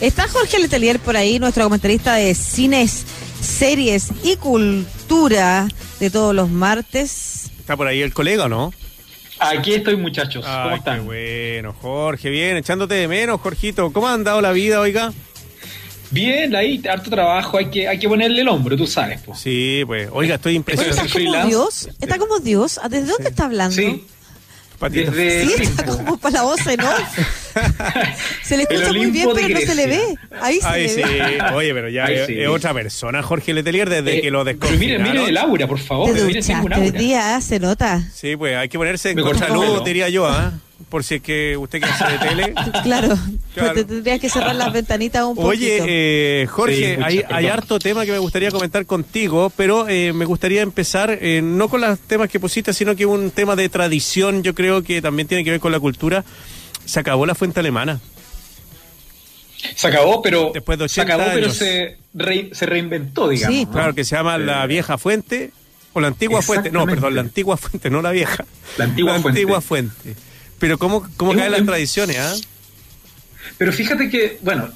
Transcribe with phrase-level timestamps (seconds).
[0.00, 3.04] Está Jorge Letelier por ahí, nuestro comentarista de cines,
[3.40, 5.68] series y cultura
[6.00, 7.50] de todos los martes.
[7.58, 8.72] ¿Está por ahí el colega o no?
[9.38, 10.44] Aquí estoy, muchachos.
[10.44, 10.98] ¿Cómo Ay, están?
[11.00, 13.92] qué bueno, Jorge, bien, echándote de menos, Jorgito.
[13.92, 15.12] ¿Cómo ha andado la vida, oiga?
[16.10, 19.20] Bien, ahí, harto trabajo, hay que, hay que ponerle el hombro, tú sabes.
[19.22, 19.38] pues.
[19.38, 20.96] Sí, pues, oiga, estoy Oye, impresionado.
[21.02, 21.46] está soy como.
[21.46, 22.80] Dios, está como Dios.
[22.88, 23.74] ¿Desde dónde está hablando?
[23.76, 24.04] Sí,
[24.78, 25.10] Patito.
[25.10, 27.18] desde Sí, el está como para la voz en off.
[28.42, 30.06] Se le El escucha muy bien, pero no se le Grecia.
[30.30, 30.36] ve.
[30.40, 31.38] Ahí se Ay, le sí, ve.
[31.54, 32.40] oye, pero ya Ay, es, sí.
[32.40, 35.02] es otra persona, Jorge Letelier, desde Eh, que lo Pero desconfinaron.
[35.02, 36.12] miren, miren el aura, por favor.
[36.14, 36.78] Te duchaste aura.
[36.80, 38.02] día, se nota.
[38.14, 39.80] Sí, pues hay que ponerse en el pelo.
[39.80, 40.52] diría yo, ¿ah?
[40.90, 42.54] Por si es que usted que hace de tele.
[42.82, 43.16] Claro,
[43.54, 43.72] Claro.
[43.74, 45.48] Te tendrías que cerrar las ventanitas un poquito.
[45.48, 45.78] Oye,
[46.42, 50.26] eh, Jorge, Sí, hay, hay harto tema que me gustaría comentar contigo, pero eh, me
[50.26, 54.42] gustaría empezar eh, no con los temas que pusiste, sino que un tema de tradición,
[54.42, 56.24] yo creo que también tiene que ver con la cultura.
[56.84, 58.00] Se acabó la fuente alemana.
[59.74, 63.56] Se acabó, pero, Después de se 80 acabó, pero se, re- se reinventó, digamos.
[63.56, 63.72] Sí, ¿no?
[63.72, 65.50] Claro, que se llama la Eh, vieja fuente
[65.94, 66.70] o la antigua fuente.
[66.70, 68.44] No, perdón, la antigua fuente, no la vieja.
[68.76, 69.28] La antigua fuente.
[69.30, 70.14] antigua fuente.
[70.58, 72.34] Pero ¿cómo, cómo caen las es- tradiciones, ah?
[73.58, 74.68] Pero fíjate que, bueno,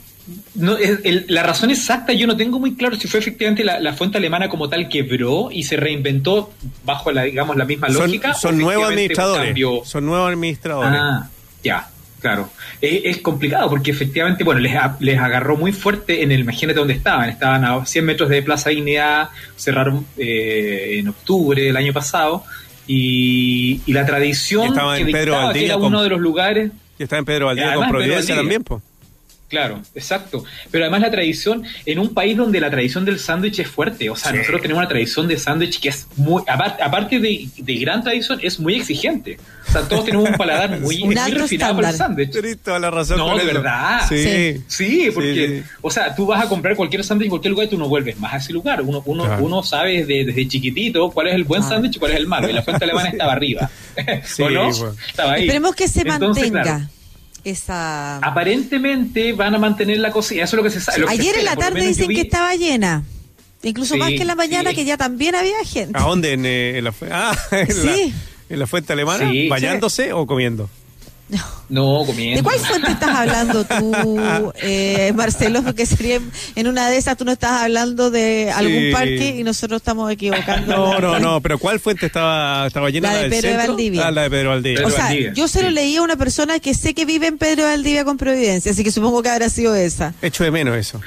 [0.55, 3.93] no, el- la razón exacta yo no tengo muy claro si fue efectivamente la, la
[3.95, 6.53] fuente alemana como tal quebró y se reinventó
[6.85, 8.35] bajo la, digamos, la misma lógica.
[8.35, 9.57] son nuevos administradores.
[9.85, 11.01] Son nuevos administradores.
[11.03, 11.29] Ah,
[11.65, 11.89] ya,
[12.21, 12.49] claro.
[12.81, 16.95] Es, es complicado porque efectivamente, bueno, les, les agarró muy fuerte en el, imagínate dónde
[16.95, 22.45] estaban, estaban a 100 metros de Plaza Dignidad, cerraron eh, en octubre del año pasado
[22.93, 26.09] y, y la Y tradición estaban que en Pedro que Valdivia era con- uno de
[26.09, 28.37] los lugares Y está en Pedro Valdivia con Pedro Providencia Valdivia.
[28.59, 28.83] también, pues.
[29.51, 30.45] Claro, exacto.
[30.71, 34.15] Pero además la tradición, en un país donde la tradición del sándwich es fuerte, o
[34.15, 34.39] sea, Sí.
[34.39, 38.39] nosotros tenemos una tradición de sándwich que es muy, aparte, aparte de, de gran tradición,
[38.43, 39.39] es muy exigente.
[39.69, 42.31] O sea, todos tenemos un paladar muy, Un muy refinado por el sándwich.
[42.31, 43.19] Tienes toda la razón.
[43.19, 43.47] No, de eso.
[43.55, 44.01] verdad.
[44.09, 44.63] Sí.
[44.69, 45.09] Sí.
[45.13, 45.31] Porque,
[45.65, 47.89] Sí, o sea, tú vas a comprar cualquier sándwich en cualquier lugar y tú no
[47.89, 48.81] vuelves más a ese lugar.
[48.83, 49.45] Uno, uno, Claro.
[49.45, 51.69] uno sabe desde, desde chiquitito cuál es el buen Ah.
[51.71, 52.49] sándwich y cuál es el malo.
[52.49, 53.69] Y la fuente alemana estaba arriba.
[54.25, 54.71] Sí, ¿O no?
[54.71, 54.95] bueno.
[55.09, 55.43] Estaba ahí.
[55.43, 56.85] Esperemos que se Entonces, mantenga claro,
[57.45, 58.19] esa...
[58.19, 60.45] aparentemente van a mantener la cocina.
[60.45, 60.99] Eso es lo que se sabe.
[60.99, 63.03] lo que se Ayer en la tarde dicen que estaba llena.
[63.63, 64.77] Incluso Sí, más que en la mañana, sí.
[64.77, 65.99] que ya también había gente.
[65.99, 66.33] ¿A dónde?
[66.33, 67.87] ¿En, eh, en la, ah, en, Sí.
[68.49, 69.31] la, en la fuente alemana?
[69.31, 69.49] Sí.
[69.49, 70.71] ¿Bañándose o comiendo?
[71.71, 72.39] No, comiendo.
[72.39, 75.63] ¿De cuál fuente estás hablando tú, eh, Marcelo?
[75.63, 76.21] Porque sería
[76.57, 80.77] en una de esas tú no estás hablando de algún parque y nosotros estamos equivocando.
[80.77, 83.13] No, no, no, pero ¿cuál fuente estaba, estaba llena?
[83.13, 83.73] La de del Pedro de centro?
[83.75, 84.07] Valdivia.
[84.09, 84.81] Ah, la de Pedro Valdivia.
[84.81, 85.75] O Pedro sea, Valdivia, yo se lo sí.
[85.75, 88.83] leí a una persona que sé que vive en Pedro de Valdivia con Providencia, así
[88.83, 90.13] que supongo que habrá sido esa.
[90.23, 91.01] Echo de menos eso.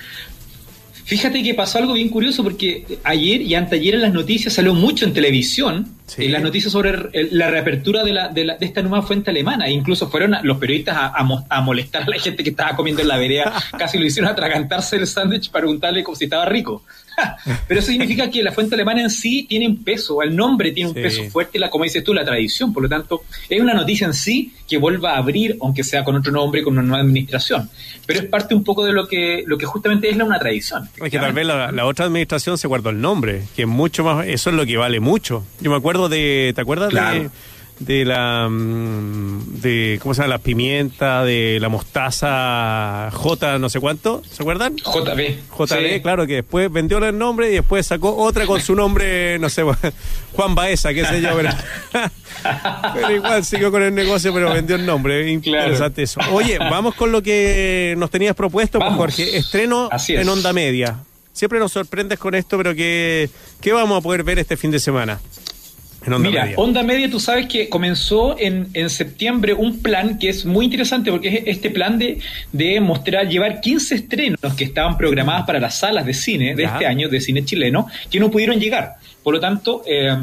[1.06, 5.06] Fíjate que pasó algo bien curioso porque ayer y anteayer en las noticias salió mucho
[5.06, 6.26] en televisión, Sí.
[6.26, 9.30] en las noticias sobre el- la reapertura de, la, de, la- de esta nueva fuente
[9.32, 9.70] alemana.
[9.70, 13.02] Incluso fueron a- los periodistas a, a a molestar a la gente que estaba comiendo
[13.02, 13.54] en la vereda.
[13.78, 16.84] Casi lo hicieron atragantarse el sándwich para preguntarle como si estaba rico.
[17.68, 20.90] Pero eso significa que la fuente alemana en sí tiene un peso, el nombre tiene
[20.90, 21.02] un Sí.
[21.02, 22.74] peso fuerte, la, como dices tú, la tradición.
[22.74, 26.16] Por lo tanto, es una noticia en sí que vuelva a abrir, aunque sea con
[26.16, 27.70] otro nombre, con una nueva administración.
[28.08, 30.90] Pero es parte un poco de lo que, lo que justamente es la, una tradición.
[31.04, 34.04] Es que tal vez la, la otra administración se guardó el nombre, que es mucho
[34.04, 35.46] más, eso es lo que vale mucho.
[35.62, 37.20] Yo me acuerdo de, ¿te acuerdas Claro.
[37.24, 37.30] de,
[37.80, 40.36] de la, mm, de, ¿cómo se llama?
[40.36, 44.76] La pimienta, de la mostaza J, no sé cuánto, ¿se acuerdan?
[44.78, 45.38] JB.
[45.58, 46.02] JB, Sí.
[46.02, 49.64] claro, que después vendió el nombre y después sacó otra con su nombre, no sé,
[50.34, 51.50] Juan Baeza, qué sé yo, pero,
[52.94, 55.30] pero igual siguió con el negocio, pero vendió el nombre.
[55.32, 56.20] Interesante eso.
[56.32, 59.00] Oye, vamos con lo que nos tenías propuesto, pues, Vamos.
[59.00, 59.38] Jorge.
[59.38, 60.22] Estreno Así es.
[60.22, 61.00] en onda media.
[61.34, 63.30] Siempre nos sorprendes con esto, pero ¿qué,
[63.60, 65.20] qué vamos a poder ver este fin de semana?
[66.06, 66.58] En onda Mira, media.
[66.58, 71.12] Onda Media, tú sabes que comenzó en, en septiembre un plan que es muy interesante
[71.12, 72.20] porque es este plan de,
[72.52, 76.86] de mostrar, llevar 15 estrenos que estaban programadas para las salas de cine de este
[76.86, 78.96] año, de cine chileno, que no pudieron llegar.
[79.24, 80.18] Por lo tanto, eh,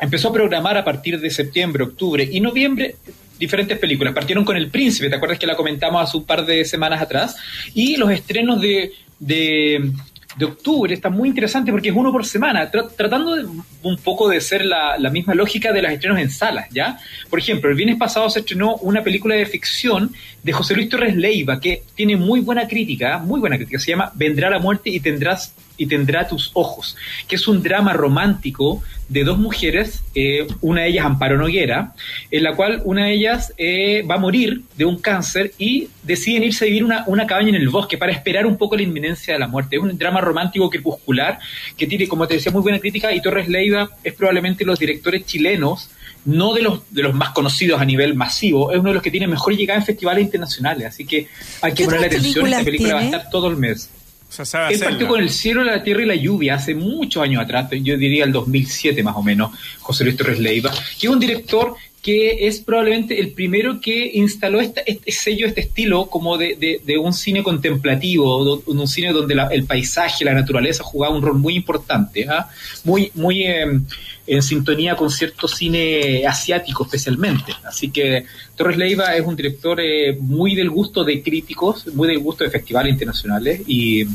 [0.00, 2.96] empezó a programar a partir de septiembre, octubre y noviembre
[3.38, 4.14] diferentes películas.
[4.14, 7.36] Partieron con El Príncipe, ¿te acuerdas que la comentamos hace un par de semanas atrás?
[7.74, 9.92] Y los estrenos de, de,
[10.36, 13.46] de octubre están muy interesantes porque es uno por semana, tra- tratando de,
[13.82, 16.98] un poco de ser la, la misma lógica de los estrenos en salas, ¿ya?
[17.30, 21.16] Por ejemplo, el viernes pasado se estrenó una película de ficción de José Luis Torres
[21.16, 25.00] Leiva que tiene muy buena crítica, muy buena crítica, se llama Vendrá la muerte y
[25.00, 26.96] tendrás y tendrá tus ojos,
[27.26, 31.94] que es un drama romántico de dos mujeres, eh, una de ellas Amparo Noguera,
[32.30, 36.42] en la cual una de ellas eh, va a morir de un cáncer y deciden
[36.42, 39.32] irse a vivir una, una cabaña en el bosque para esperar un poco la inminencia
[39.32, 39.76] de la muerte.
[39.76, 41.38] Es un drama romántico crepuscular
[41.76, 45.24] que tiene, como te decía, muy buena crítica y Torres Leiva es probablemente los directores
[45.24, 45.90] chilenos
[46.24, 49.10] no de los, de los más conocidos a nivel masivo, es uno de los que
[49.10, 50.86] tiene mejor llegada en festivales internacionales.
[50.86, 51.28] Así que
[51.62, 52.46] hay que ponerle atención.
[52.46, 53.90] Esta película va a estar todo el mes.
[54.36, 57.68] O Él partió con El cielo, la tierra y la lluvia hace muchos años atrás,
[57.70, 61.74] yo diría el 2007 más o menos, José Luis Torres Leiva, que es un director
[62.02, 67.42] que es probablemente el primero que instaló este, sello, este estilo como de, un cine
[67.42, 72.48] contemplativo, un cine donde el paisaje, la naturaleza jugaba un rol muy importante, ¿ah?
[72.84, 73.84] muy, muy em,
[74.28, 77.54] en sintonía con cierto cine asiático especialmente.
[77.64, 82.18] Así que Torres Leiva es un director eh, muy del gusto de críticos, muy del
[82.18, 84.06] gusto de festivales internacionales y,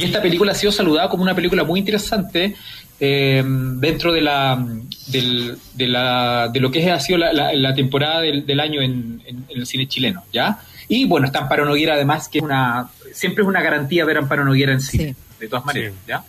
[0.00, 2.54] esta película ha sido saludada como una película muy interesante
[3.00, 4.64] eh, dentro de la,
[5.08, 10.22] de la de lo que ha sido la, temporada del, año en, el cine chileno,
[10.32, 10.60] ¿ya?
[10.86, 14.20] Y bueno, está Amparo Noguera además, que es una siempre es una garantía ver a
[14.20, 16.22] Amparo Noguera en cine, de todas maneras, ¿ya?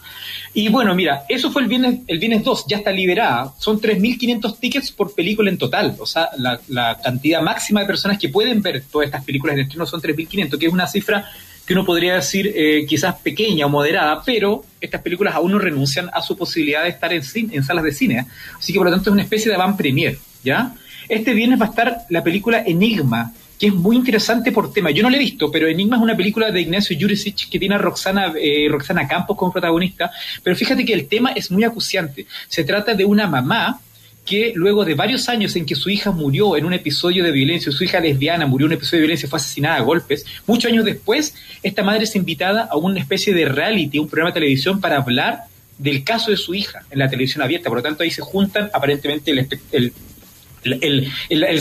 [0.54, 3.54] Y bueno, mira, eso fue el viernes, el viernes 2, ya está liberada.
[3.58, 5.96] Son 3.500 tickets por película en total.
[6.00, 9.62] O sea, la, la, cantidad máxima de personas que pueden ver todas estas películas en
[9.62, 11.30] estreno son 3.500, que es una cifra
[11.66, 16.10] que uno podría decir eh, quizás pequeña o moderada, pero estas películas aún no renuncian
[16.12, 18.26] a su posibilidad de estar en, en salas de cine.
[18.58, 20.74] Así que por lo tanto es una especie de van premier, ¿ya?
[21.08, 24.90] Este viernes va a estar la película Enigma, que es muy interesante por tema.
[24.90, 27.76] Yo no la he visto, pero Enigma es una película de Ignacio Jurisic que tiene
[27.76, 30.10] a Roxana, eh, Roxana Campos como protagonista,
[30.42, 32.26] pero fíjate que el tema es muy acuciante.
[32.48, 33.80] Se trata de una mamá
[34.26, 37.72] que luego de varios años en que su hija murió en un episodio de violencia,
[37.72, 40.84] su hija lesbiana murió en un episodio de violencia, fue asesinada a golpes, muchos años
[40.84, 44.98] después, esta madre es invitada a una especie de reality, un programa de televisión para
[44.98, 45.42] hablar
[45.78, 47.70] del caso de su hija en la televisión abierta.
[47.70, 49.94] Por lo tanto, ahí se juntan aparentemente el, el,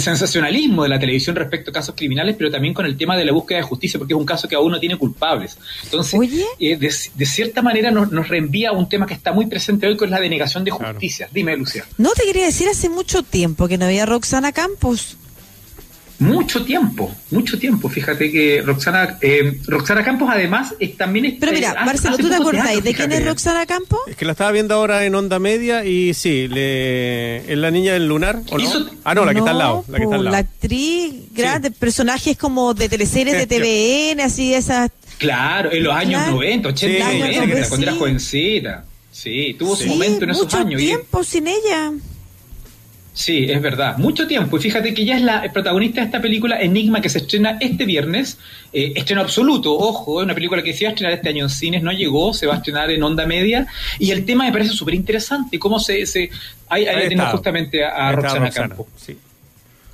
[0.01, 3.33] sensacionalismo de la televisión respecto a casos criminales, pero también con el tema de la
[3.33, 5.57] búsqueda de justicia, porque es un caso que aún no tiene culpables.
[5.85, 6.21] Entonces,
[6.59, 10.05] eh, de, cierta manera nos, reenvía a un tema que está muy presente hoy, que
[10.05, 11.29] es la denegación de justicia.
[11.33, 11.85] Dime, Lucía.
[11.99, 15.17] No te quería decir hace mucho tiempo que no había Roxana Campos.
[16.21, 17.89] Mucho tiempo, mucho tiempo.
[17.89, 21.35] Fíjate que Roxana, eh, Roxana Campos además es, también es...
[21.41, 24.01] Pero mira, Marcelo, ¿tú te acordáis de quién es Roxana Campos?
[24.07, 27.95] Es que la estaba viendo ahora en Onda Media y sí, le, es la niña
[27.95, 28.71] del lunar, ¿o no?
[29.03, 29.85] Ah, no, la que está al lado.
[29.89, 30.33] La, que está al lado.
[30.35, 33.47] la actriz, grande, personajes como de teleseries de
[34.15, 34.91] TVN, así esas...
[35.17, 38.85] Claro, en los años 90, 80, sí, 90, cuando era jovencita.
[39.11, 40.81] Sí, tuvo su momento en esos años.
[41.27, 41.93] sin ella.
[43.21, 43.99] Sí, es verdad.
[43.99, 44.57] Mucho tiempo.
[44.57, 47.85] Y fíjate que ella es la protagonista de esta película Enigma que se estrena este
[47.85, 48.39] viernes.
[48.73, 51.51] Eh, estreno absoluto, ojo, es una película que se iba a estrenar este año en
[51.51, 53.67] cines, no llegó, se va a estrenar en onda media.
[53.99, 55.59] Y el tema me parece súper interesante.
[55.59, 56.07] Cómo se.
[56.07, 56.31] se
[56.71, 58.89] ahí, ahí, justamente a, Roxana, Campo.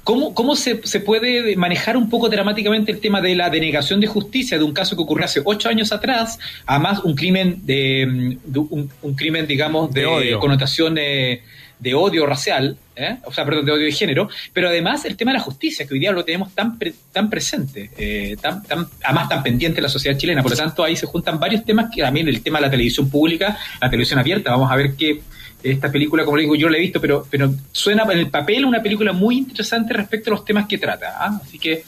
[0.05, 4.07] ¿Cómo, cómo se, se, puede manejar un poco dramáticamente el tema de la denegación de
[4.07, 9.15] justicia de un caso que ocurrió hace ocho años atrás, además un crimen de, un,
[9.17, 11.43] crimen, digamos, de, de connotación eh,
[11.81, 13.19] de odio racial, ¿eh?
[13.25, 15.95] o sea, perdón, de odio de género, pero además el tema de la justicia, que
[15.95, 16.79] hoy día lo tenemos tan,
[17.13, 20.43] tan presente, eh, tan, tan, además tan pendiente en la sociedad chilena.
[20.43, 23.09] Por lo tanto, ahí se juntan varios temas, que también el tema de la televisión
[23.11, 25.21] pública, la televisión abierta, vamos a ver qué
[25.63, 28.65] esta película, como le digo, yo la he visto, pero, pero suena en el papel
[28.65, 31.17] una película muy interesante respecto a los temas que trata.
[31.19, 31.41] ¿ah?
[31.43, 31.85] Así que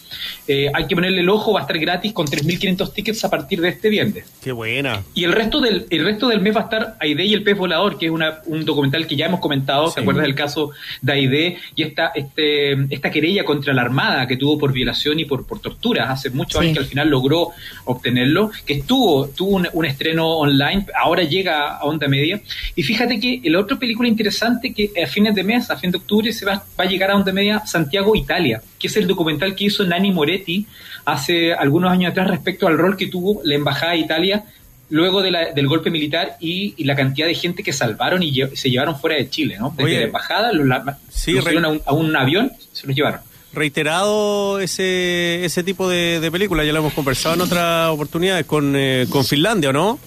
[0.47, 3.61] eh, hay que ponerle el ojo, va a estar gratis con 3.500 tickets a partir
[3.61, 4.25] de este viernes.
[4.43, 5.03] Qué buena.
[5.15, 7.57] Y el resto del, el resto del mes va a estar Aide y el pez
[7.57, 10.71] volador, que es una, un documental que ya hemos comentado, ¿te acuerdas del caso
[11.03, 15.25] de Aide y esta, este, esta querella contra la Armada que tuvo por violación y
[15.25, 17.51] por, por tortura hace muchos años que al final logró
[17.85, 22.41] obtenerlo, que estuvo, tuvo un, un estreno online, ahora llega a Onda Media.
[22.75, 25.99] Y fíjate que el otra película interesante que a fines de mes, a fin de
[25.99, 29.55] octubre, se va, va a llegar a Onda Media Santiago, Italia, que es el documental
[29.55, 30.67] que hizo Nani Moretti
[31.05, 34.45] hace algunos años atrás respecto al rol que tuvo la Embajada de Italia
[34.91, 38.71] luego de la, del golpe militar y, la cantidad de gente que salvaron y se
[38.71, 39.75] llevaron fuera de Chile, ¿no?
[39.77, 43.21] Desde la embajada, los, a, un, avión, se los llevaron.
[43.53, 48.75] Reiterado ese, ese tipo de, de películas, ya lo hemos conversado en otras oportunidades con,
[48.77, 49.99] eh, con Finlandia, ¿no?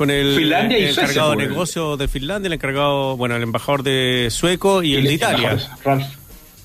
[0.00, 1.48] con el, encargado de pues.
[1.50, 5.58] negocios de Finlandia, el encargado, bueno, el embajador de sueco y, el, de Italia.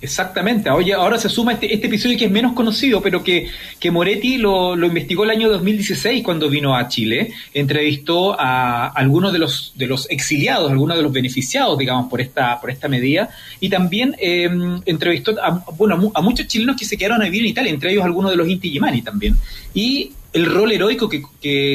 [0.05, 0.69] Exactamente.
[0.69, 4.37] Oye, ahora se suma este, este, episodio que es menos conocido, pero que, que Moretti
[4.37, 7.33] lo, investigó el año 2016 cuando vino a Chile.
[7.55, 12.61] Entrevistó a algunos de los, de los exiliados, algunos de los beneficiados, digamos, por esta,
[12.61, 13.31] por esta medida.
[13.59, 14.47] Y también eh,
[14.85, 18.05] entrevistó a, bueno, a, muchos chilenos que se quedaron a vivir en Italia, entre ellos
[18.05, 19.35] algunos de los Inti Gimani también.
[19.73, 21.23] Y el rol heroico que,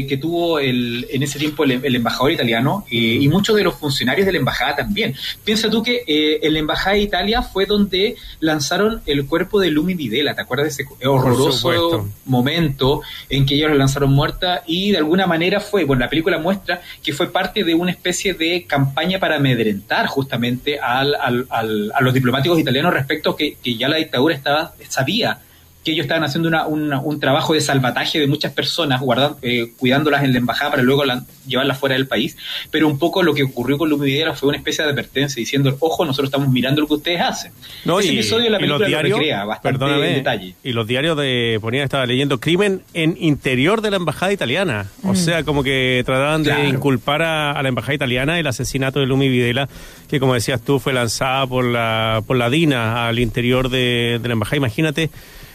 [0.07, 4.27] que, tuvo el, en ese tiempo el, embajador italiano eh, y muchos de los funcionarios
[4.27, 5.15] de la embajada también.
[5.43, 9.71] Piensa tú que eh, en la embajada de Italia fue donde lanzaron el cuerpo de
[9.71, 13.01] Lumi Videla, ¿te acuerdas de ese horroroso momento
[13.31, 16.83] en que ellos la lanzaron muerta y de alguna manera fue, bueno, la película muestra
[17.03, 22.13] que fue parte de una especie de campaña para amedrentar justamente al, al, a los
[22.13, 25.39] diplomáticos italianos respecto a que, que ya la dictadura estaba sabía
[25.85, 30.33] que ellos estaban haciendo un trabajo de salvataje de muchas personas, guardando, eh, cuidándolas en
[30.33, 31.05] la embajada para luego
[31.47, 32.37] llevarlas fuera del país.
[32.71, 35.75] Pero un poco lo que ocurrió con Lumi Videla fue una especie de advertencia diciendo,
[35.81, 37.53] ojo, nosotros estamos mirando lo que ustedes hacen.
[37.87, 40.55] No, Ese y, episodio de la película los diarios, lo bastante detalle.
[40.63, 44.87] Y los diarios de, ponía, estaba leyendo, crimen en interior de la embajada italiana.
[45.03, 45.17] O mm.
[45.17, 49.69] sea, como que trataban de inculpar a, la embajada italiana el asesinato de Lumi Videla,
[50.09, 54.29] que como decías tú, fue lanzada por la, por la DINA al interior de, de
[54.29, 54.59] la embajada.
[54.59, 55.11] Imagínate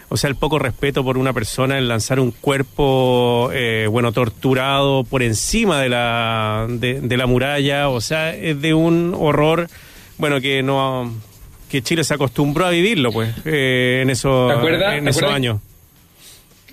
[0.10, 5.04] o sea, el poco respeto por una persona en lanzar un cuerpo, eh, bueno, torturado
[5.04, 9.68] por encima de la, de, la muralla, o sea, es de un horror,
[10.18, 11.14] bueno, que no
[11.70, 15.60] que Chile se acostumbró a vivirlo, pues, eh, en, eso, en esos años.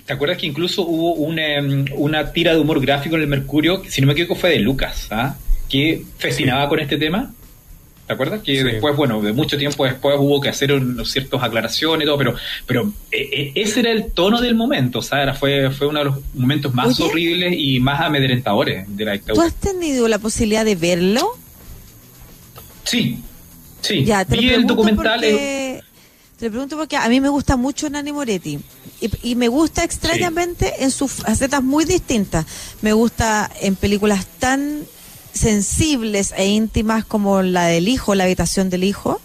[0.05, 1.43] ¿Te acuerdas que incluso hubo una,
[1.95, 5.07] una, tira de humor gráfico en el Mercurio, si no me equivoco fue de Lucas,
[5.11, 5.37] ¿ah?
[5.69, 7.33] que festinaba con este tema?
[8.13, 8.43] ¿Te acuerdas?
[8.43, 12.15] Que después, bueno, de mucho tiempo después hubo que hacer unos ciertas aclaraciones y todo,
[12.19, 12.35] pero,
[12.67, 15.97] pero eh, eh, ese era el tono del momento, o sea, era, fue, fue uno
[15.97, 19.41] de los momentos más horribles y más amedrentadores de la dictadura.
[19.41, 21.27] ¿Tú has tenido la posibilidad de verlo?
[22.83, 23.17] Sí,
[23.81, 24.05] sí.
[24.05, 25.21] Ya, te Vi el documental.
[25.21, 25.81] te
[26.39, 28.59] lo pregunto porque a mí me gusta mucho Nani Moretti
[29.01, 32.45] y, y me gusta extrañamente en sus facetas muy distintas.
[32.83, 34.81] Me gusta en películas tan
[35.33, 39.19] sensibles e íntimas como la del hijo, la habitación del hijo.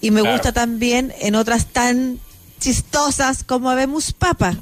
[0.00, 2.18] Y me gusta también en otras tan
[2.58, 4.56] chistosas como Vemos Papa.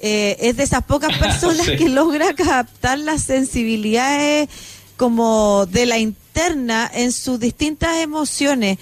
[0.00, 4.48] Eh, es de esas pocas personas que logra captar las sensibilidades
[4.96, 8.78] como de la interna en sus distintas emociones.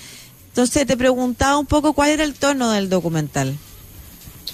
[0.48, 3.56] Entonces te preguntaba un poco cuál era el tono del documental.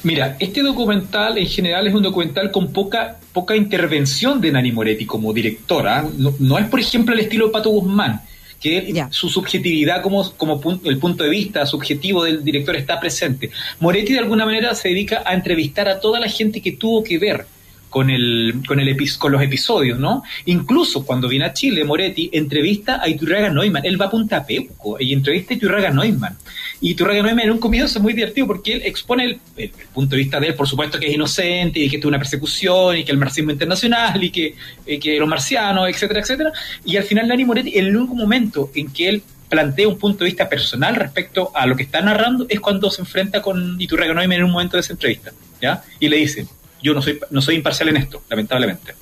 [0.05, 5.07] Mira, este documental en general es un documental con poca, poca intervención de Nani Moretti
[5.07, 6.07] como directora.
[6.39, 8.21] No, es, por ejemplo, el estilo de Pato Guzmán,
[8.61, 13.51] que su subjetividad como, como el punto de vista subjetivo del director está presente.
[13.81, 17.19] Moretti de alguna manera se dedica a entrevistar a toda la gente que tuvo que
[17.19, 17.47] ver
[17.89, 20.23] con, el, con, el con los episodios, ¿no?
[20.47, 23.85] Incluso cuando viene a Chile, Moretti entrevista a Iturraga Neumann.
[23.85, 26.37] Él va a Punta Peuco y entrevista a Iturraga Neumann.
[26.81, 30.23] Y Iturraga Neumann en un comienzo es muy divertido porque él expone el, punto de
[30.23, 33.13] vista de él, por supuesto que es inocente y que es una persecución y que
[33.13, 34.55] el marxismo internacional y que,
[34.87, 36.53] eh, que los marcianos, etcétera, etcétera.
[36.85, 40.27] Y al final Nani Moretti, el único momento en que él plantea un punto de
[40.27, 44.39] vista personal respecto a lo que está narrando es cuando se enfrenta con Iturraga Neumann
[44.39, 45.83] en un momento de esa entrevista, ¿ya?
[45.99, 46.47] Y le dice,
[46.83, 48.95] yo no soy, no soy imparcial en esto, lamentablemente.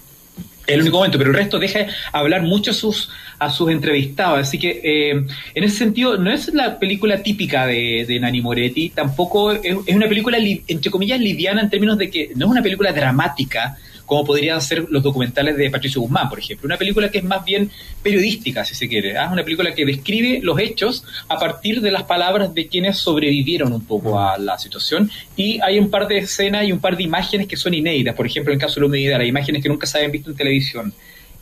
[0.67, 4.41] Es el único momento, pero el resto deja hablar mucho a sus, a sus entrevistados.
[4.41, 5.11] Así que, eh,
[5.55, 9.95] en ese sentido, no es la película típica de, de Nani Moretti, tampoco es, es,
[9.95, 13.77] una película, entre comillas, liviana en términos de que no es una película dramática,
[14.07, 16.67] como podrían ser los documentales de Patricio Guzmán, por ejemplo.
[16.67, 17.71] Una película que es más bien
[18.03, 19.19] periodística, si se quiere.
[19.19, 19.29] ¿ah?
[19.31, 23.85] Una película que describe los hechos a partir de las palabras de quienes sobrevivieron un
[23.85, 25.11] poco a la situación.
[25.37, 28.15] Y hay un par de escenas y un par de imágenes que son inéditas.
[28.15, 30.31] Por ejemplo, en el caso de la humedad, las imágenes que nunca se habían visto
[30.31, 30.95] en televisión.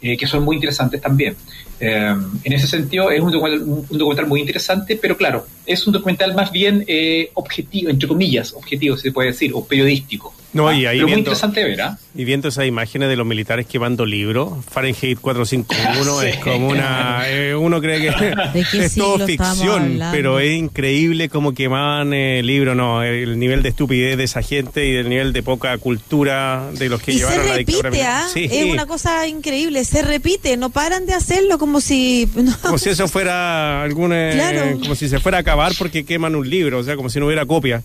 [0.06, 1.34] Eh, que son muy interesantes también.
[1.80, 6.52] Eh, en ese sentido, es un documental, muy interesante, pero claro, es un documental más
[6.52, 10.34] bien eh, objetivo, entre comillas, objetivo, se puede decir, o periodístico.
[10.54, 11.98] No, y ahí Pero muy interesante ver, ¿ah?
[12.14, 17.22] Y viendo esas imágenes de los militares quemando libros, Fahrenheit 451 es como una...
[17.34, 18.34] Eh, uno cree que
[18.84, 24.16] es todo ficción, pero es increíble cómo quemaban el libro, no, el nivel de estupidez
[24.16, 27.52] de esa gente y el nivel de poca cultura de los que y llevaron se
[27.54, 28.28] repite, la ¿ah?
[28.34, 32.28] Es una cosa increíble, se repite, no paran de hacerlo como si...
[32.62, 34.52] Como si eso fuera alguna...
[34.52, 37.18] Eh, como si se fuera a acabar porque queman un libro, o sea, como si
[37.18, 37.82] no hubiera copia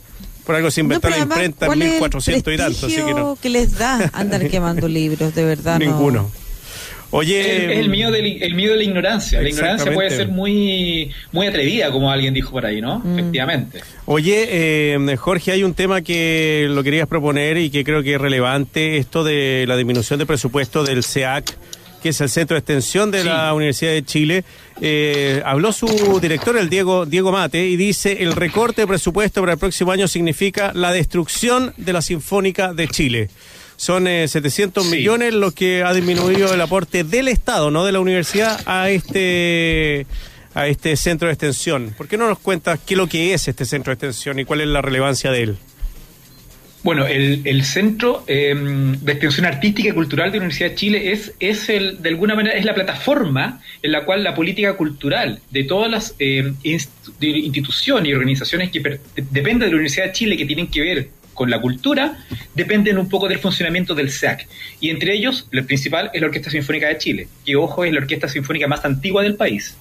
[0.49, 2.87] por algo se inventó la imprenta en 1400 y tanto.
[2.87, 3.37] Así que no.
[3.39, 5.77] ¿Qué les da andar quemando libros, de verdad?
[5.77, 6.31] Ninguno.
[7.11, 9.43] Oye, es el, miedo de, el miedo de la ignorancia.
[9.43, 12.97] La ignorancia puede ser muy, muy atrevida, como alguien dijo por ahí, ¿no?
[12.97, 13.19] Mm.
[13.19, 13.81] Efectivamente.
[14.07, 18.21] Oye, eh, Jorge, hay un tema que lo querías proponer y que creo que es
[18.21, 21.55] relevante, esto de la disminución de presupuesto del SEAC
[22.01, 24.43] que es el centro de extensión de la Universidad de Chile,
[24.81, 29.53] eh, habló su director, el Diego, Diego Mate, y dice, el recorte de presupuesto para
[29.53, 33.29] el próximo año significa la destrucción de la Sinfónica de Chile.
[33.75, 37.99] Son 700 eh, millones lo que ha disminuido el aporte del Estado, no de la
[37.99, 40.05] universidad, a este
[40.53, 41.93] a este centro de extensión.
[41.97, 44.45] ¿Por qué no nos cuentas qué es lo que es este centro de extensión y
[44.45, 45.57] cuál es la relevancia de él?
[46.81, 51.33] Bueno, el, Centro em, de Extensión Artística y Cultural de la Universidad de Chile es,
[51.39, 55.65] es el, de alguna manera, es la plataforma en la cual la política cultural de
[55.65, 60.67] todas las em, instituciones y organizaciones que dependen de la Universidad de Chile que tienen
[60.67, 62.17] que ver con la cultura,
[62.53, 64.47] dependen un poco del funcionamiento del SEAC.
[64.79, 67.99] Y entre ellos, el principal es la Orquesta Sinfónica de Chile, que, ojo, es la
[67.99, 69.75] orquesta sinfónica más antigua del país.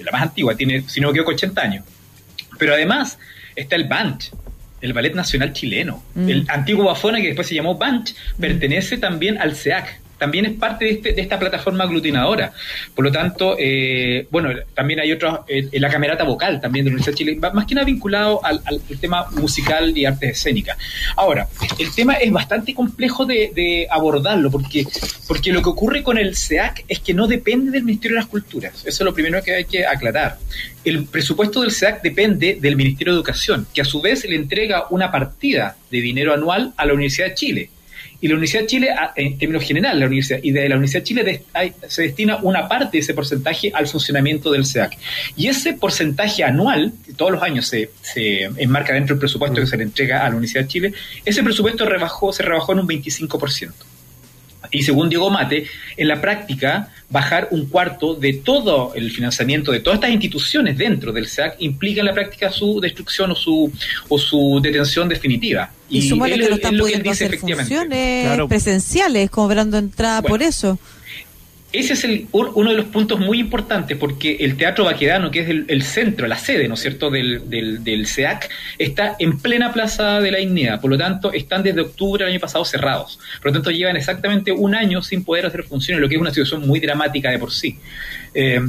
[0.00, 1.84] La más antigua, tiene, si no me equivoco, 80 años.
[2.58, 3.18] Pero además
[3.54, 4.30] está el BANCH,
[4.82, 6.02] el Ballet Nacional Chileno.
[6.14, 6.28] Mm.
[6.28, 10.84] El antiguo Bafona, que después se llamó Banch, pertenece también al SEAC también es parte
[10.84, 12.52] de, este, de esta plataforma aglutinadora.
[12.94, 16.94] Por lo tanto, eh, bueno, también hay otros, eh, la camerata vocal también de la
[16.94, 18.62] Universidad de Chile, más que nada vinculado al,
[19.00, 20.78] tema musical y artes escénicas.
[21.16, 24.86] Ahora, el tema es bastante complejo de, abordarlo, porque,
[25.26, 28.30] porque lo que ocurre con el SEAC es que no depende del Ministerio de las
[28.30, 28.74] Culturas.
[28.86, 30.38] Eso es lo primero que hay que aclarar.
[30.84, 34.86] El presupuesto del SEAC depende del Ministerio de Educación, que a su vez le entrega
[34.90, 37.70] una partida de dinero anual a la Universidad de Chile
[38.22, 41.04] y la Universidad de Chile, en términos generales, la universidad, y de la Universidad de
[41.04, 41.42] Chile
[41.88, 44.96] se destina una parte de ese porcentaje al funcionamiento del SEAC.
[45.36, 49.66] Y ese porcentaje anual, que todos los años se, se enmarca dentro del presupuesto que
[49.66, 50.92] se le entrega a la Universidad de Chile,
[51.24, 53.72] ese presupuesto rebajó, se rebajó en un 25%
[54.72, 59.80] y según Diego Mate, en la práctica, bajar un cuarto de todo el financiamiento de
[59.80, 63.70] todas estas instituciones dentro del SEAC implica en la práctica su destrucción o su,
[64.08, 65.70] o su detención definitiva.
[65.92, 70.78] Y, y que no están pudiendo hacer funciones presenciales, cobrando entrada por eso
[71.72, 75.48] ese es el, uno de los puntos muy importantes porque el Teatro Baquedano, que es
[75.48, 80.30] el, centro, la sede, ¿no es cierto?, del, del, SEAC, está en plena Plaza de
[80.30, 80.80] la Dignidad.
[80.80, 83.18] Por lo tanto, están desde octubre del año pasado cerrados.
[83.40, 86.30] Por lo tanto, llevan exactamente un año sin poder hacer funciones, lo que es una
[86.30, 87.78] situación muy dramática de por sí.
[88.34, 88.60] Eh,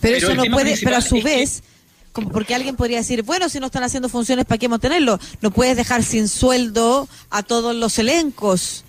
[0.00, 1.62] pero, eso no puede, pero a su vez...
[2.12, 5.18] porque alguien podría decir, bueno, si no están haciendo funciones, ¿para qué mantenerlo?
[5.40, 8.84] No puedes dejar sin sueldo a todos los elencos.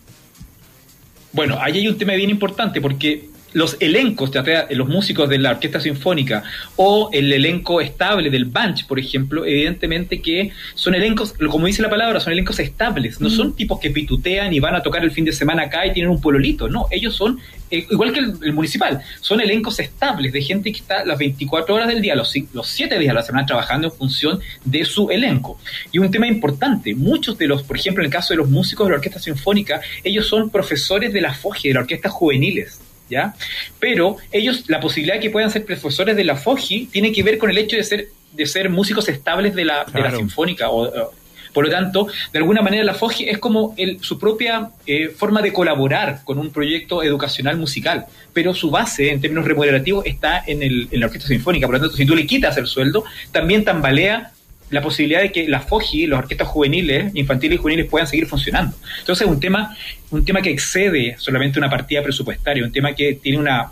[1.31, 4.31] Bueno, ahí hay un tema bien importante porque los elencos,
[4.71, 6.43] los músicos de la orquesta sinfónica
[6.75, 11.89] o el elenco estable del Banch, por ejemplo, evidentemente que son elencos, como dice la
[11.89, 15.25] palabra, son elencos estables, no son tipos que pitutean y van a tocar el fin
[15.25, 17.39] de semana acá y tienen un pololito, no, ellos son,
[17.71, 21.87] eh, igual que el, municipal, son elencos estables de gente que está las 24 horas
[21.87, 25.59] del día, los, los 7 días de la semana trabajando en función de su elenco.
[25.91, 28.87] Y un tema importante, muchos de los, por ejemplo, en el caso de los músicos
[28.87, 33.33] de la orquesta sinfónica, ellos son profesores de la FOGE, de la orquesta juveniles ¿ya?
[33.79, 37.37] Pero ellos, la posibilidad de que puedan ser profesores de la FOGI tiene que ver
[37.37, 40.69] con el hecho de ser, de ser músicos estables de la, de la sinfónica.
[40.69, 41.11] O,
[41.53, 45.41] por lo tanto, de alguna manera la FOGI es como el, su propia eh, forma
[45.41, 50.61] de colaborar con un proyecto educacional musical, pero su base en términos remunerativos está en,
[50.61, 51.65] el, en la orquesta sinfónica.
[51.67, 54.31] Por lo tanto, si tú le quitas el sueldo, también tambalea
[54.69, 58.75] la posibilidad de que la FOGI, las orquestas juveniles, infantiles y juveniles puedan seguir funcionando.
[58.99, 59.75] Entonces es un tema,
[60.11, 63.71] un tema que excede solamente una partida presupuestaria, un tema que tiene una,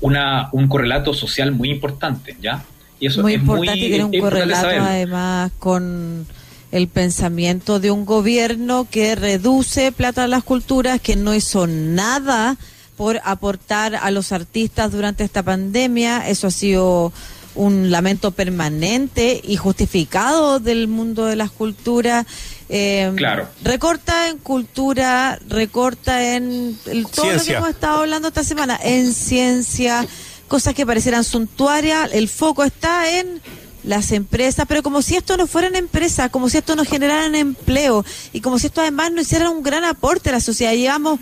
[0.00, 2.64] una un correlato social muy importante, ¿ya?
[3.00, 6.26] Y eso muy es importante muy, tiene un correlato además con
[6.70, 12.56] el pensamiento de un gobierno que reduce plata a las culturas, que no hizo nada
[12.96, 16.28] por aportar a los artistas durante esta pandemia.
[16.28, 17.12] Eso ha sido
[17.54, 22.26] un lamento permanente y justificado del mundo de las culturas.
[22.68, 23.48] Eh, claro.
[23.62, 26.78] Recorta en cultura, recorta en
[27.14, 30.06] todo lo que hemos estado hablando esta semana, en ciencia,
[30.48, 32.10] cosas que parecieran suntuarias.
[32.12, 33.42] El foco está en
[33.84, 38.04] las empresas, pero como si esto no fueran empresas, como si esto no generaran empleo
[38.32, 40.72] y como si esto además no hiciera un gran aporte a la sociedad.
[40.72, 41.18] Llevamos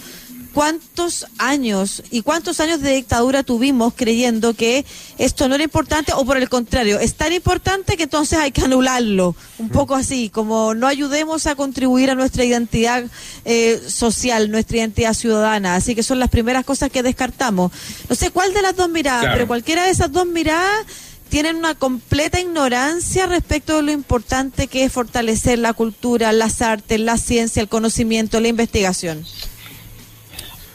[0.52, 4.84] cuántos años y cuántos años de dictadura tuvimos creyendo que
[5.18, 8.62] esto no era importante o por el contrario, es tan importante que entonces hay que
[8.62, 9.34] anularlo.
[9.58, 9.70] Un mm.
[9.70, 13.04] poco así, como no ayudemos a contribuir a nuestra identidad
[13.44, 15.74] eh, social, nuestra identidad ciudadana.
[15.74, 17.72] Así que son las primeras cosas que descartamos.
[18.08, 20.86] No sé cuál de las dos miradas, pero cualquiera de esas dos miradas
[21.28, 26.98] tienen una completa ignorancia respecto de lo importante que es fortalecer la cultura, las artes,
[26.98, 29.24] la ciencia, el conocimiento, la investigación.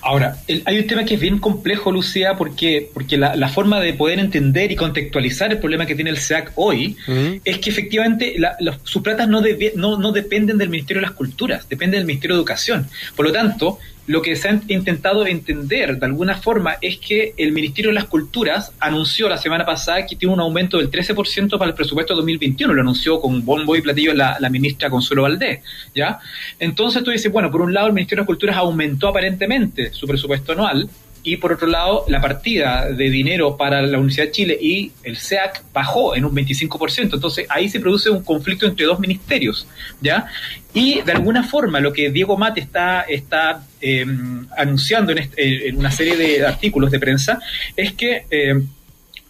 [0.05, 4.19] Ahora, hay un tema que es bien complejo, Lucía, porque, porque la, forma de poder
[4.19, 6.95] entender y contextualizar el problema que tiene el SEAC hoy
[7.43, 8.35] es que efectivamente
[8.83, 9.41] sus platas no,
[9.75, 12.87] no, no dependen del Ministerio de las Culturas, dependen del Ministerio de Educación.
[13.15, 17.51] Por lo tanto, lo que se ha intentado entender de alguna forma es que el
[17.51, 21.69] Ministerio de las Culturas anunció la semana pasada que tiene un aumento del 13% para
[21.69, 25.61] el presupuesto 2021, lo anunció con bombo y platillo la, ministra Consuelo Valdés,
[25.93, 26.19] ¿ya?
[26.59, 30.07] Entonces tú dices, bueno, por un lado el Ministerio de las Culturas aumentó aparentemente su
[30.07, 30.87] presupuesto anual,
[31.25, 35.17] y por otro lado la partida de dinero para la Universidad de Chile y el
[35.17, 37.15] SEAC bajó en un 25%.
[37.15, 39.67] Entonces ahí se produce un conflicto entre dos ministerios,
[39.99, 40.27] ¿ya?
[40.73, 46.15] Y de alguna forma lo que Diego Mate está, está em, anunciando en, una serie
[46.15, 47.39] de artículos de prensa
[47.75, 48.25] es que...
[48.29, 48.67] Em,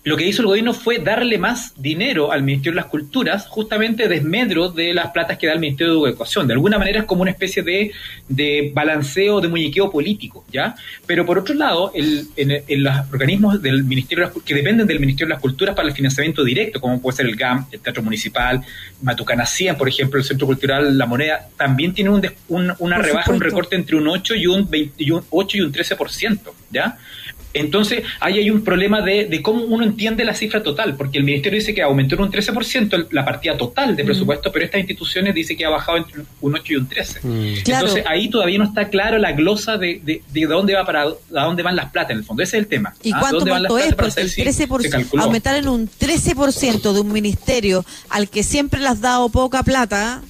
[0.05, 4.07] lo que hizo el gobierno fue darle más dinero al Ministerio de las Culturas, justamente
[4.07, 6.45] desmedro de las platas que da el Ministerio de Educación.
[6.45, 7.91] De alguna manera es como una especie de,
[8.29, 10.75] de balanceo, de muñequeo político, ¿ya?
[11.07, 15.33] Pero por otro lado, el, en, los organismos del Ministerio que dependen del Ministerio de
[15.33, 18.61] las Culturas para el financiamiento directo, como puede ser el GAM, el Teatro Municipal,
[19.01, 22.21] Matucana 100, por ejemplo, el Centro Cultural La Moneda, también tiene un,
[22.77, 25.73] una rebaja, un recorte entre un 8 y un, 20, y un 8 y un
[25.73, 26.39] 13%,
[26.69, 26.99] ¿ya?
[27.55, 31.57] Entonces, ahí hay un problema de, cómo uno entiende la cifra total, porque el Ministerio
[31.57, 34.05] dice que aumentó en un 13% la partida total de mm.
[34.05, 37.19] presupuesto, pero estas instituciones dice que ha bajado entre un 8 y un 13.
[37.23, 37.53] Mm.
[37.65, 41.63] Entonces, ahí todavía no está claro la glosa de, de, dónde va para a dónde
[41.63, 42.43] van las plata en el fondo.
[42.43, 42.93] Ese es el tema.
[43.01, 43.19] ¿Y ¿ah?
[43.21, 43.95] cuánto, es?
[43.95, 48.99] Porque el 13%, aumentar en un 13% de un ministerio al que siempre le has
[48.99, 50.21] dado poca plata,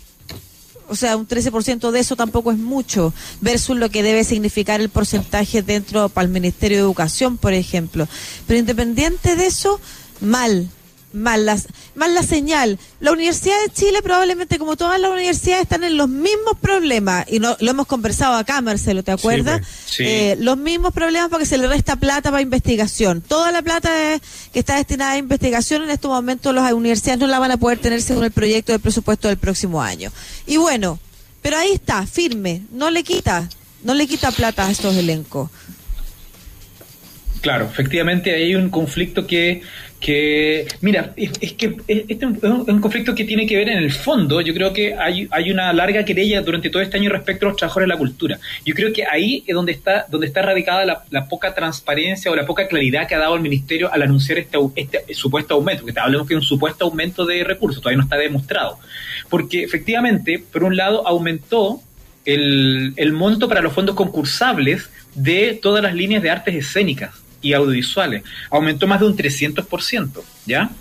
[0.87, 4.89] o sea, un 13% de eso tampoco es mucho, versus lo que debe significar el
[4.89, 8.07] porcentaje dentro para el Ministerio de Educación, por ejemplo.
[8.47, 9.79] Pero independiente de eso,
[10.21, 10.69] mal,
[11.15, 11.58] mal la,
[11.95, 12.78] mal la señal.
[12.99, 17.39] La Universidad de Chile probablemente, como todas las universidades, están en los mismos problemas, y
[17.39, 19.62] no, lo hemos conversado acá, Marcelo, ¿te acuerdas?
[19.62, 23.21] Pues, eh, los mismos problemas porque se le resta plata para investigación.
[23.21, 23.89] Toda la plata
[24.54, 27.80] que está destinada a investigación en estos momentos las universidades no la van a poder
[27.80, 30.12] tener según el proyecto de presupuesto del próximo año.
[30.45, 30.99] Y bueno,
[31.41, 33.49] pero ahí está, firme, no le quita,
[33.84, 35.49] no le quita plata a estos elencos.
[37.41, 39.62] Claro, efectivamente hay un conflicto que
[40.05, 44.39] que, mira, es, que este es un, conflicto que tiene que ver en el fondo,
[44.39, 47.57] yo creo que hay, hay una larga querella durante todo este año respecto a los
[47.57, 48.39] trabajadores de la cultura.
[48.63, 52.45] Yo creo que ahí es donde está, donde está radicada la, poca transparencia o la
[52.45, 56.27] poca claridad que ha dado el Ministerio al anunciar este, este supuesto aumento, que hablemos
[56.27, 58.77] que es un supuesto aumento de recursos, todavía no está demostrado.
[59.27, 61.81] Porque efectivamente, por un lado, aumentó
[62.25, 67.53] el, el monto para los fondos concursables de todas las líneas de artes escénicas y
[67.53, 68.23] audiovisuales.
[68.49, 70.71] Aumentó más de un 300%, ¿ya?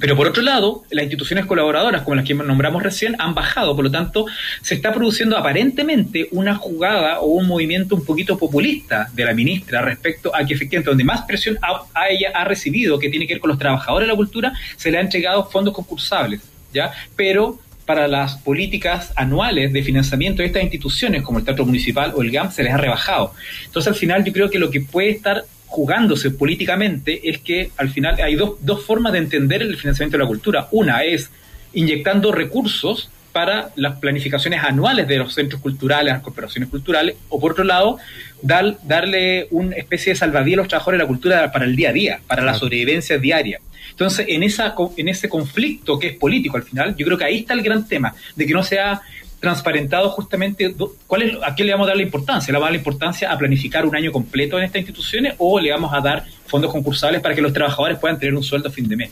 [0.00, 3.76] Pero por otro lado, las instituciones colaboradoras, como las que nombramos recién, han bajado.
[3.76, 4.24] Por lo tanto,
[4.62, 9.82] se está produciendo aparentemente una jugada o un movimiento un poquito populista de la ministra
[9.82, 13.40] respecto a que efectivamente donde más presión a, ella ha recibido, que tiene que ver
[13.40, 16.40] con los trabajadores de la cultura, se le han entregado fondos concursables,
[16.72, 16.92] ¿ya?
[17.14, 22.22] Pero para las políticas anuales de financiamiento de estas instituciones, como el Teatro Municipal o
[22.22, 23.34] el GAM, se les ha rebajado.
[23.66, 27.90] Entonces, al final, yo creo que lo que puede estar jugándose políticamente es que al
[27.90, 30.68] final hay dos, dos formas de entender el financiamiento de la cultura.
[30.72, 31.30] Una es
[31.72, 37.52] inyectando recursos para las planificaciones anuales de los centros culturales, las corporaciones culturales, o por
[37.52, 37.98] otro lado,
[38.42, 41.90] dar, darle una especie de salvavidas a los trabajadores de la cultura para el día
[41.90, 43.60] a día, para la sobrevivencia diaria.
[43.90, 47.38] Entonces, en, esa, en ese conflicto que es político al final, yo creo que ahí
[47.38, 49.00] está el gran tema, de que no sea
[49.40, 50.74] transparentado justamente
[51.06, 52.52] cuál es, a qué le vamos a dar la importancia.
[52.52, 55.58] ¿Le vamos a dar la importancia a planificar un año completo en estas instituciones o
[55.58, 58.72] le vamos a dar fondos concursales para que los trabajadores puedan tener un sueldo a
[58.72, 59.10] fin de mes?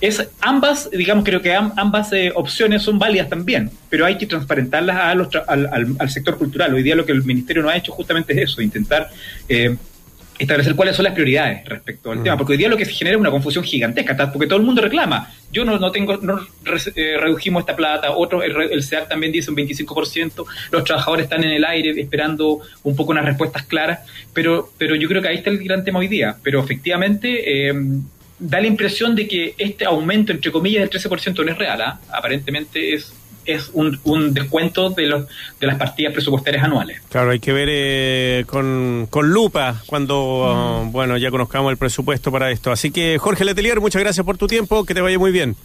[0.00, 4.96] Es, ambas, digamos, creo que ambas eh, opciones son válidas también, pero hay que transparentarlas
[4.96, 6.72] a los al, al, sector cultural.
[6.72, 9.10] Hoy día lo que el Ministerio no ha hecho justamente es eso, intentar...
[9.48, 9.76] Eh,
[10.38, 12.22] establecer cuáles son las prioridades respecto al mm.
[12.24, 14.66] tema, porque hoy día lo que se genera es una confusión gigantesca, porque todo el
[14.66, 16.40] mundo reclama, yo no, no tengo, no
[16.94, 21.50] eh, redujimos esta plata, otro, el, el también dice un 25%, los trabajadores están en
[21.50, 24.00] el aire esperando un poco unas respuestas claras,
[24.32, 27.68] pero, pero yo creo que ahí está el gran tema hoy día, pero efectivamente...
[27.68, 27.74] Eh,
[28.38, 31.80] da la impresión de que este aumento, entre comillas, del 13% no es real.
[31.80, 32.00] ¿ah?
[32.12, 33.10] Aparentemente es
[33.46, 35.26] es un, un descuento de, los,
[35.60, 37.00] de las partidas presupuestarias anuales.
[37.08, 40.92] Claro, hay que ver eh, con, con, lupa cuando, mm.
[40.92, 42.70] bueno, ya conozcamos el presupuesto para esto.
[42.70, 45.56] Así que, Jorge Letelier, muchas gracias por tu tiempo, que te vaya muy bien.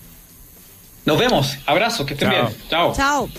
[1.05, 2.47] Nos vemos, abrazos, que estén bien.
[2.69, 2.93] Chao.
[2.95, 3.29] Chao.